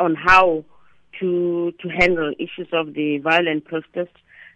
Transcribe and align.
on 0.00 0.16
how 0.16 0.64
to 1.20 1.72
to 1.80 1.88
handle 1.88 2.32
issues 2.38 2.68
of 2.72 2.94
the 2.94 3.18
violent 3.18 3.64
protest 3.64 4.14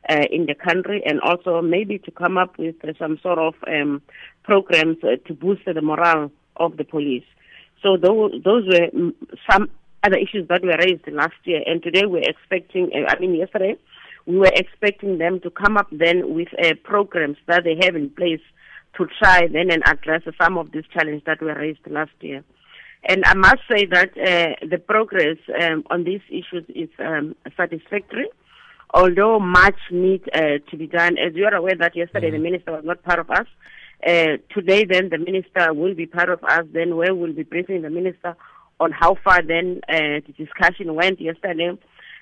uh, 0.08 0.24
in 0.30 0.46
the 0.46 0.54
country, 0.54 1.02
and 1.06 1.20
also 1.20 1.62
maybe 1.62 1.98
to 1.98 2.10
come 2.10 2.36
up 2.36 2.58
with 2.58 2.76
uh, 2.84 2.92
some 2.98 3.18
sort 3.22 3.38
of 3.38 3.54
um, 3.66 4.02
programs 4.42 4.96
uh, 5.04 5.16
to 5.26 5.34
boost 5.34 5.62
the 5.66 5.80
morale 5.80 6.30
of 6.56 6.76
the 6.76 6.84
police. 6.84 7.24
So 7.82 7.96
those 7.96 8.32
those 8.42 8.66
were 8.66 9.12
some 9.50 9.68
other 10.02 10.18
issues 10.18 10.48
that 10.48 10.62
were 10.62 10.76
raised 10.78 11.06
last 11.08 11.34
year, 11.44 11.62
and 11.66 11.82
today 11.82 12.06
we're 12.06 12.28
expecting. 12.28 12.90
Uh, 12.94 13.14
I 13.14 13.18
mean, 13.20 13.34
yesterday 13.34 13.76
we 14.26 14.38
were 14.38 14.52
expecting 14.54 15.18
them 15.18 15.40
to 15.40 15.50
come 15.50 15.76
up 15.76 15.88
then 15.92 16.34
with 16.34 16.48
uh, 16.62 16.74
programs 16.82 17.36
that 17.46 17.64
they 17.64 17.76
have 17.84 17.94
in 17.94 18.10
place 18.10 18.40
to 18.96 19.06
try 19.18 19.46
then 19.46 19.70
and 19.70 19.82
address 19.86 20.22
some 20.40 20.56
of 20.56 20.72
these 20.72 20.84
challenges 20.92 21.22
that 21.26 21.42
were 21.42 21.54
raised 21.54 21.80
last 21.86 22.12
year. 22.20 22.42
And 23.06 23.24
I 23.26 23.34
must 23.34 23.60
say 23.70 23.86
that 23.86 24.10
uh, 24.16 24.66
the 24.66 24.78
progress 24.78 25.36
um, 25.60 25.84
on 25.90 26.04
these 26.04 26.22
issues 26.30 26.64
is 26.74 26.88
um, 26.98 27.36
satisfactory, 27.56 28.28
although 28.92 29.38
much 29.38 29.78
needs 29.90 30.24
uh, 30.32 30.58
to 30.70 30.76
be 30.76 30.86
done. 30.86 31.18
As 31.18 31.34
you 31.34 31.44
are 31.44 31.54
aware 31.54 31.76
that 31.76 31.94
yesterday 31.94 32.28
mm-hmm. 32.28 32.36
the 32.36 32.50
minister 32.50 32.72
was 32.72 32.84
not 32.84 33.02
part 33.02 33.18
of 33.18 33.30
us. 33.30 33.46
Uh, 34.06 34.36
today 34.54 34.84
then 34.84 35.10
the 35.10 35.18
minister 35.18 35.72
will 35.74 35.94
be 35.94 36.06
part 36.06 36.28
of 36.28 36.42
us, 36.44 36.64
then 36.72 36.96
we 36.96 37.10
will 37.10 37.32
be 37.32 37.42
briefing 37.42 37.82
the 37.82 37.90
minister 37.90 38.36
on 38.80 38.90
how 38.90 39.16
far 39.22 39.42
then 39.42 39.80
uh, 39.88 40.20
the 40.26 40.34
discussion 40.36 40.94
went 40.94 41.20
yesterday. 41.20 41.76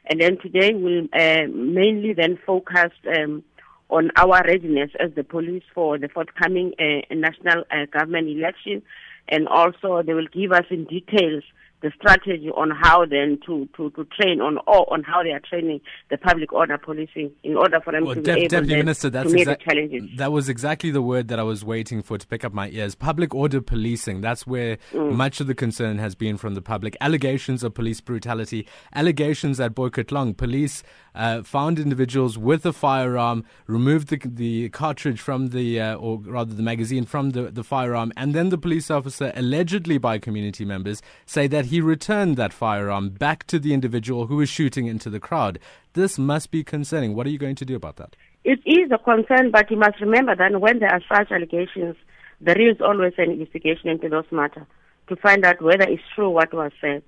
And 0.07 0.21
then 0.21 0.37
today 0.39 0.73
we'll 0.75 1.07
uh, 1.13 1.47
mainly 1.49 2.13
then 2.13 2.39
focus 2.45 2.91
um, 3.17 3.45
on 3.89 4.11
our 4.17 4.43
readiness 4.45 4.91
as 4.99 5.13
the 5.15 5.23
police 5.23 5.63
for 5.75 5.99
the 5.99 6.09
forthcoming 6.09 6.73
uh, 6.79 7.15
national 7.15 7.65
uh, 7.71 7.87
government 7.93 8.29
election. 8.29 8.83
And 9.29 9.49
also 9.49 10.03
they 10.03 10.15
will 10.15 10.29
give 10.33 10.53
us 10.53 10.65
in 10.71 10.85
details 10.85 11.45
the 11.83 11.91
strategy 11.97 12.49
on 12.51 12.71
how 12.71 13.05
then 13.05 13.39
to, 13.45 13.69
to, 13.77 13.91
to 13.91 14.05
train 14.17 14.41
on 14.41 14.59
or 14.67 14.91
on 14.93 15.03
how 15.03 15.23
they 15.23 15.31
are 15.31 15.41
training 15.41 15.81
the 16.11 16.17
public 16.17 16.53
order 16.53 16.79
policing 16.79 17.31
in 17.43 17.57
order 17.57 17.81
for 17.81 17.93
them 17.93 18.05
well, 18.05 18.15
to 18.15 18.23
be 18.23 18.31
able 18.31 18.49
Deputy 18.49 18.77
Minister, 18.77 19.11
that's 19.11 19.29
to 19.29 19.35
meet 19.35 19.49
exa- 19.49 19.59
the 19.59 19.65
challenges. 19.65 20.11
That 20.17 20.33
was 20.33 20.49
exactly 20.49 20.91
the 20.91 21.03
word 21.03 21.29
that 21.29 21.39
I 21.39 21.43
was 21.43 21.65
waiting 21.65 22.03
for 22.03 22.17
to 22.17 22.27
pick 22.27 22.45
up 22.45 22.55
my 22.55 22.69
ears. 22.71 22.95
Public 22.95 23.35
order 23.35 23.61
policing. 23.61 24.21
That's 24.21 24.47
where 24.47 24.79
mm. 24.93 25.13
much 25.13 25.41
of 25.41 25.49
the 25.49 25.55
concern 25.55 25.99
has 25.99 26.15
been 26.15 26.37
from 26.37 26.55
the 26.55 26.63
public. 26.63 26.97
Allegations 27.01 27.65
of 27.65 27.75
police 27.75 28.01
brutality. 28.01 28.67
Allegations 28.95 29.59
at 29.59 29.75
Boikatlang. 29.75 30.37
Police 30.37 30.85
uh, 31.15 31.43
found 31.43 31.79
individuals 31.79 32.39
with 32.39 32.65
a 32.65 32.73
firearm, 32.73 33.45
removed 33.67 34.09
the, 34.09 34.21
the 34.25 34.69
cartridge 34.71 35.21
from 35.21 35.49
the, 35.49 35.81
uh, 35.81 35.95
or 35.97 36.19
rather 36.19 36.55
the 36.55 36.63
magazine 36.63 37.05
from 37.05 37.31
the, 37.31 37.51
the 37.51 37.65
firearm, 37.65 38.13
and 38.17 38.35
then 38.35 38.49
the 38.49 38.59
police 38.59 38.91
officer, 38.91 39.33
allegedly 39.35 39.99
by 39.99 40.19
community 40.19 40.65
members, 40.65 41.03
say 41.27 41.47
that 41.47 41.67
he 41.67 41.81
returned 41.81 42.37
that 42.37 42.53
firearm 42.53 43.11
back 43.11 43.47
to 43.47 43.59
the 43.59 43.75
individual 43.75 44.27
who 44.27 44.37
was 44.37 44.49
shooting 44.49 44.87
into 44.87 45.11
the 45.11 45.21
crowd. 45.21 45.59
This 45.95 46.19
must 46.19 46.51
be 46.51 46.65
concerning. 46.65 47.15
What 47.15 47.27
are 47.27 47.31
you 47.31 47.39
going 47.39 47.57
to 47.57 47.65
do 47.65 47.77
about 47.77 47.97
that? 47.97 48.17
It 48.45 48.61
is 48.67 48.91
a 48.91 48.99
concern, 48.99 49.51
but 49.51 49.71
you 49.71 49.77
must 49.77 50.01
remember 50.01 50.35
that 50.35 50.61
when 50.61 50.81
there 50.81 50.93
are 50.93 51.03
such 51.09 51.31
allegations, 51.31 51.97
there 52.41 52.61
is 52.61 52.81
always 52.81 53.13
an 53.19 53.31
investigation 53.31 53.89
into 53.89 54.09
those 54.09 54.25
matters 54.33 54.67
to 55.09 55.17
find 55.17 55.45
out 55.45 55.63
whether 55.63 55.85
it's 55.85 56.03
true 56.15 56.31
what 56.31 56.53
was 56.53 56.73
said. 56.81 57.03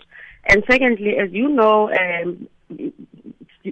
And 0.46 0.62
secondly, 0.70 1.16
as 1.16 1.32
you 1.32 1.48
know, 1.48 1.90
um, 1.90 2.48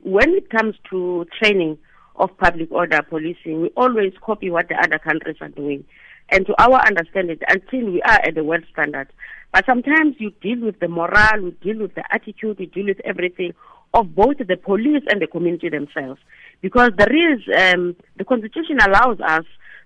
when 0.02 0.30
it 0.30 0.50
comes 0.50 0.74
to 0.90 1.26
training 1.38 1.78
of 2.16 2.36
public 2.38 2.70
order 2.70 3.02
policing, 3.02 3.62
we 3.62 3.68
always 3.76 4.12
copy 4.24 4.50
what 4.50 4.68
the 4.68 4.76
other 4.76 4.98
countries 4.98 5.36
are 5.40 5.48
doing. 5.48 5.84
And 6.30 6.46
to 6.46 6.54
our 6.62 6.80
understanding, 6.86 7.38
until 7.48 7.90
we 7.92 8.02
are 8.02 8.20
at 8.24 8.34
the 8.34 8.44
world 8.44 8.64
standard. 8.72 9.12
But 9.52 9.66
sometimes 9.66 10.16
you 10.18 10.30
deal 10.40 10.60
with 10.60 10.80
the 10.80 10.88
morale, 10.88 11.42
you 11.42 11.50
deal 11.62 11.78
with 11.78 11.94
the 11.94 12.04
attitude, 12.10 12.58
you 12.58 12.66
deal 12.66 12.86
with 12.86 13.00
everything 13.04 13.52
of 13.92 14.14
both 14.14 14.38
the 14.38 14.56
police 14.56 15.02
and 15.08 15.20
the 15.20 15.26
community 15.26 15.68
themselves. 15.68 16.20
Because 16.62 16.92
there 16.96 17.14
is, 17.14 17.40
um, 17.58 17.94
the 18.16 18.24
constitution 18.24 18.78
allows 18.80 19.20
us 19.20 19.44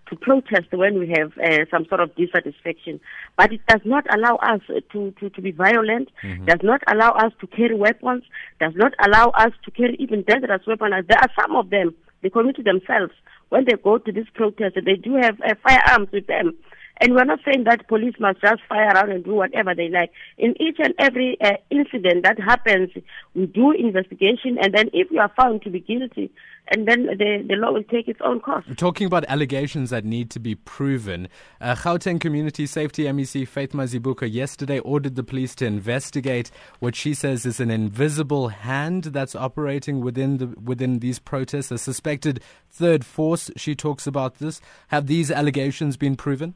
to 0.08 0.16
protest 0.16 0.72
when 0.72 0.98
we 0.98 1.08
have 1.16 1.32
uh, 1.38 1.64
some 1.70 1.84
sort 1.86 2.00
of 2.00 2.14
dissatisfaction. 2.14 3.00
But 3.36 3.52
it 3.52 3.60
does 3.66 3.80
not 3.84 4.04
allow 4.14 4.36
us 4.36 4.60
to, 4.92 5.12
to, 5.12 5.30
to 5.30 5.40
be 5.40 5.50
violent, 5.50 6.10
mm-hmm. 6.22 6.44
does 6.44 6.60
not 6.62 6.82
allow 6.88 7.10
us 7.10 7.32
to 7.40 7.46
carry 7.46 7.74
weapons, 7.74 8.22
does 8.60 8.72
not 8.76 8.92
allow 9.04 9.30
us 9.30 9.52
to 9.64 9.70
carry 9.70 9.96
even 9.98 10.22
dangerous 10.22 10.62
weapons. 10.66 11.06
There 11.08 11.18
are 11.18 11.30
some 11.40 11.56
of 11.56 11.70
them, 11.70 11.94
the 12.22 12.30
community 12.30 12.62
themselves, 12.62 13.12
when 13.48 13.64
they 13.64 13.74
go 13.82 13.98
to 13.98 14.12
this 14.12 14.26
protest, 14.34 14.76
they 14.84 14.96
do 14.96 15.14
have 15.16 15.40
uh, 15.40 15.54
firearms 15.62 16.08
with 16.12 16.26
them. 16.26 16.56
And 17.00 17.14
we're 17.14 17.24
not 17.24 17.40
saying 17.44 17.64
that 17.64 17.88
police 17.88 18.14
must 18.18 18.40
just 18.40 18.62
fire 18.68 18.88
around 18.88 19.10
and 19.12 19.24
do 19.24 19.34
whatever 19.34 19.74
they 19.74 19.88
like. 19.88 20.10
In 20.38 20.54
each 20.60 20.76
and 20.78 20.94
every 20.98 21.36
uh, 21.40 21.52
incident 21.70 22.24
that 22.24 22.38
happens, 22.40 22.90
we 23.34 23.46
do 23.46 23.72
investigation, 23.72 24.56
and 24.60 24.74
then 24.74 24.88
if 24.92 25.10
you 25.10 25.20
are 25.20 25.32
found 25.36 25.62
to 25.62 25.70
be 25.70 25.80
guilty, 25.80 26.30
and 26.68 26.88
then 26.88 27.06
the, 27.06 27.44
the 27.46 27.54
law 27.54 27.72
will 27.72 27.84
take 27.84 28.08
its 28.08 28.18
own 28.24 28.40
course. 28.40 28.64
We're 28.66 28.74
talking 28.74 29.06
about 29.06 29.24
allegations 29.28 29.90
that 29.90 30.04
need 30.04 30.30
to 30.32 30.40
be 30.40 30.54
proven. 30.54 31.28
Uh, 31.60 31.74
Gauteng 31.74 32.20
Community 32.20 32.66
Safety 32.66 33.04
MEC 33.04 33.46
Faith 33.46 33.72
Mazibuko 33.72 34.30
yesterday 34.30 34.80
ordered 34.80 35.14
the 35.14 35.22
police 35.22 35.54
to 35.56 35.66
investigate 35.66 36.50
what 36.80 36.96
she 36.96 37.14
says 37.14 37.46
is 37.46 37.60
an 37.60 37.70
invisible 37.70 38.48
hand 38.48 39.04
that's 39.04 39.36
operating 39.36 40.00
within 40.00 40.38
the 40.38 40.46
within 40.60 40.98
these 40.98 41.18
protests. 41.18 41.70
A 41.70 41.78
suspected 41.78 42.40
third 42.68 43.04
force. 43.04 43.50
She 43.56 43.74
talks 43.74 44.06
about 44.06 44.36
this. 44.36 44.60
Have 44.88 45.06
these 45.06 45.30
allegations 45.30 45.96
been 45.96 46.16
proven? 46.16 46.54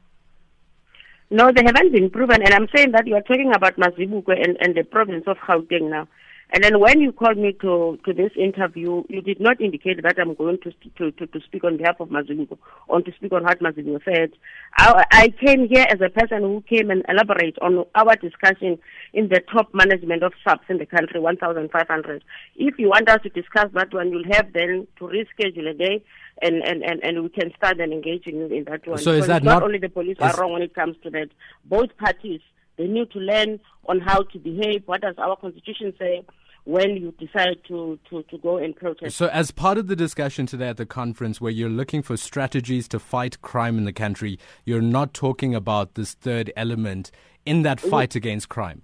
No, 1.31 1.49
they 1.49 1.63
haven't 1.65 1.93
been 1.93 2.09
proven. 2.09 2.43
And 2.43 2.53
I'm 2.53 2.67
saying 2.75 2.91
that 2.91 3.07
you 3.07 3.15
are 3.15 3.21
talking 3.21 3.53
about 3.55 3.77
Mazibuko 3.77 4.31
and, 4.37 4.57
and 4.59 4.75
the 4.75 4.83
province 4.83 5.23
of 5.27 5.37
Gauteng 5.37 5.89
now. 5.89 6.07
And 6.53 6.63
then 6.63 6.79
when 6.79 6.99
you 6.99 7.13
called 7.13 7.37
me 7.37 7.53
to, 7.61 7.97
to 8.05 8.13
this 8.13 8.31
interview, 8.35 9.03
you 9.07 9.21
did 9.21 9.39
not 9.39 9.61
indicate 9.61 10.03
that 10.03 10.19
I'm 10.19 10.33
going 10.33 10.57
to, 10.63 10.71
to, 10.97 11.11
to, 11.11 11.27
to 11.27 11.39
speak 11.45 11.63
on 11.63 11.77
behalf 11.77 12.01
of 12.01 12.09
Mazibuko 12.09 12.57
or 12.89 13.01
to 13.01 13.11
speak 13.13 13.31
on 13.31 13.43
what 13.43 13.59
Mazibuko 13.61 14.03
said. 14.03 14.31
I, 14.77 15.05
I 15.11 15.29
came 15.29 15.69
here 15.69 15.85
as 15.89 16.01
a 16.01 16.09
person 16.09 16.41
who 16.41 16.61
came 16.69 16.89
and 16.89 17.05
elaborate 17.07 17.57
on 17.61 17.85
our 17.95 18.15
discussion 18.17 18.79
in 19.13 19.29
the 19.29 19.41
top 19.51 19.73
management 19.73 20.23
of 20.23 20.33
SAPS 20.43 20.65
in 20.67 20.77
the 20.77 20.85
country, 20.85 21.21
1,500. 21.21 22.23
If 22.57 22.77
you 22.77 22.89
want 22.89 23.09
us 23.09 23.21
to 23.23 23.29
discuss 23.29 23.67
that 23.73 23.93
one, 23.93 24.11
you'll 24.11 24.33
have 24.33 24.51
then 24.51 24.87
to 24.97 25.05
reschedule 25.05 25.69
a 25.69 25.73
day 25.73 26.03
and, 26.41 26.61
and, 26.63 26.83
and, 26.83 27.01
and 27.01 27.23
we 27.23 27.29
can 27.29 27.53
start 27.55 27.77
then 27.77 27.93
engaging 27.93 28.51
in 28.51 28.65
that 28.65 28.85
one. 28.85 28.97
So 28.97 29.11
is 29.11 29.27
that 29.27 29.43
not, 29.43 29.53
not 29.53 29.63
only 29.63 29.77
the 29.77 29.89
police 29.89 30.17
are 30.19 30.35
wrong 30.37 30.51
when 30.51 30.63
it 30.63 30.75
comes 30.75 30.97
to 31.03 31.09
that. 31.11 31.29
Both 31.65 31.97
parties, 31.97 32.41
they 32.77 32.87
need 32.87 33.11
to 33.11 33.19
learn 33.19 33.59
on 33.87 33.99
how 33.99 34.23
to 34.23 34.39
behave. 34.39 34.83
What 34.85 35.01
does 35.01 35.15
our 35.17 35.35
constitution 35.35 35.93
say? 35.99 36.23
when 36.63 36.95
you 36.95 37.11
decide 37.13 37.57
to, 37.67 37.97
to, 38.09 38.23
to 38.23 38.37
go 38.37 38.57
and 38.57 38.75
protest. 38.75 39.17
So, 39.17 39.27
as 39.27 39.51
part 39.51 39.77
of 39.77 39.87
the 39.87 39.95
discussion 39.95 40.45
today 40.45 40.69
at 40.69 40.77
the 40.77 40.85
conference, 40.85 41.41
where 41.41 41.51
you're 41.51 41.69
looking 41.69 42.01
for 42.01 42.17
strategies 42.17 42.87
to 42.89 42.99
fight 42.99 43.41
crime 43.41 43.77
in 43.77 43.85
the 43.85 43.93
country, 43.93 44.37
you're 44.65 44.81
not 44.81 45.13
talking 45.13 45.55
about 45.55 45.95
this 45.95 46.13
third 46.13 46.51
element 46.55 47.11
in 47.45 47.63
that 47.63 47.79
fight 47.79 48.15
against 48.15 48.49
crime. 48.49 48.83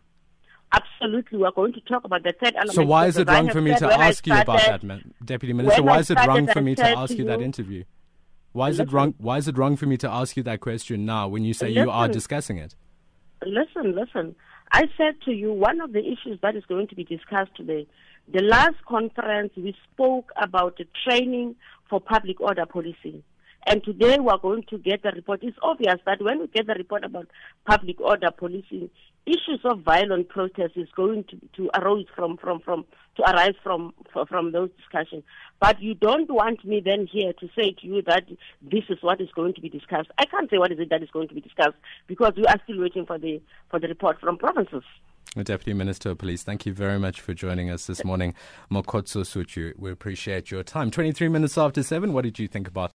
Absolutely, 0.72 1.38
we're 1.38 1.52
going 1.52 1.72
to 1.74 1.82
talk 1.82 2.04
about 2.04 2.24
the 2.24 2.34
third 2.34 2.56
element. 2.56 2.74
So, 2.74 2.84
why 2.84 3.06
is 3.06 3.18
it 3.18 3.28
wrong 3.28 3.50
for 3.50 3.62
me 3.62 3.76
to 3.76 3.86
ask 3.86 4.26
started, 4.26 4.28
you 4.28 4.42
about 4.42 4.66
that, 4.66 4.84
man, 4.84 5.14
Deputy 5.24 5.54
Minister? 5.54 5.84
Why 5.84 6.00
is 6.00 6.10
it 6.10 6.18
wrong 6.26 6.48
for 6.48 6.62
me 6.62 6.76
to 6.76 6.86
ask 6.86 7.16
you 7.18 7.26
that 7.26 7.42
interview? 7.42 7.84
Why 8.54 8.70
is 8.70 8.80
listen, 8.80 8.90
it 8.90 8.94
wrong? 8.94 9.16
Why 9.20 9.38
is 9.38 9.48
it 9.48 9.58
wrong 9.58 9.78
for 9.78 9.86
me 9.86 9.98
to 9.98 10.10
ask 10.10 10.36
you 10.36 10.44
that 10.44 10.62
question 10.62 11.06
now 11.06 11.28
when 11.28 11.44
you 11.44 11.54
say 11.54 11.68
listen, 11.68 11.84
you 11.84 11.92
are 11.92 12.08
discussing 12.08 12.58
it? 12.58 12.76
Listen, 13.46 13.96
listen. 13.96 14.36
I 14.72 14.84
said 14.98 15.22
to 15.26 15.32
you, 15.32 15.54
one 15.54 15.80
of 15.80 15.94
the 15.94 16.00
issues 16.00 16.40
that 16.42 16.56
is 16.56 16.64
going 16.66 16.88
to 16.88 16.96
be 16.96 17.04
discussed 17.04 17.56
today, 17.56 17.88
the 18.32 18.42
last 18.42 18.76
conference 18.88 19.54
we 19.56 19.76
spoke 19.94 20.32
about 20.42 20.78
the 20.78 20.86
training 21.08 21.56
for 21.90 22.02
public 22.02 22.42
order 22.42 22.66
policing. 22.66 23.24
And 23.70 23.84
today 23.84 24.18
we 24.18 24.30
are 24.30 24.38
going 24.38 24.64
to 24.70 24.78
get 24.78 25.04
the 25.04 25.12
report. 25.12 25.44
It's 25.44 25.58
obvious 25.62 25.98
that 26.06 26.22
when 26.22 26.40
we 26.40 26.48
get 26.48 26.68
the 26.68 26.74
report 26.74 27.04
about 27.04 27.28
public 27.66 28.00
order 28.00 28.32
policing, 28.32 28.90
issues 29.26 29.60
of 29.66 29.82
violent 29.82 30.30
protest 30.30 30.78
is 30.78 30.88
going 30.96 31.26
to, 31.26 31.38
to 31.58 31.70
arise 31.78 32.06
from, 32.16 32.38
from, 32.38 32.62
from 32.62 32.86
to 33.18 33.24
arise 33.24 33.56
from 33.62 33.94
from 34.30 34.52
those 34.52 34.70
discussions. 34.78 35.24
But 35.60 35.82
you 35.82 35.96
don't 35.96 36.30
want 36.30 36.64
me 36.64 36.82
then 36.84 37.08
here 37.12 37.34
to 37.34 37.50
say 37.58 37.72
to 37.82 37.88
you 37.88 38.02
that 38.04 38.24
this 38.62 38.84
is 38.90 39.00
what 39.02 39.20
is 39.20 39.30
going 39.36 39.54
to 39.56 39.62
be 39.62 39.70
discussed. 39.70 40.10
I 40.18 40.26
can't 40.26 40.50
say 40.50 40.60
what 40.60 40.72
is 40.72 40.80
it 40.80 40.90
that 40.92 41.04
is 41.04 41.10
going 41.10 41.28
to 41.28 41.34
be 41.34 41.42
discussed 41.42 41.76
because 42.08 42.34
we 42.38 42.46
are 42.46 42.62
still 42.64 42.80
waiting 42.80 43.06
for 43.06 43.18
the 43.18 43.42
for 43.70 43.80
the 43.80 43.88
report 43.88 44.22
from 44.22 44.38
provinces. 44.38 44.84
Deputy 45.44 45.74
Minister 45.74 46.12
of 46.12 46.18
Police, 46.18 46.44
thank 46.44 46.66
you 46.66 46.74
very 46.74 46.98
much 46.98 47.22
for 47.22 47.34
joining 47.34 47.70
us 47.70 47.86
this 47.86 48.04
morning. 48.04 48.34
Makgotso 48.72 49.22
Sotyu, 49.24 49.78
we 49.78 49.92
appreciate 49.92 50.50
your 50.50 50.64
time. 50.64 50.90
23 50.90 51.28
minutes 51.30 51.58
after 51.58 51.84
7, 51.84 52.12
what 52.14 52.24
did 52.24 52.40
you 52.40 52.48
think 52.48 52.68
about 52.68 52.86